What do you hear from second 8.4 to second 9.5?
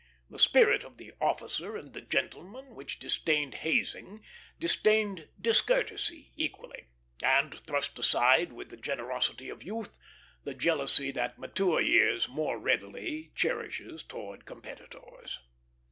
with the generosity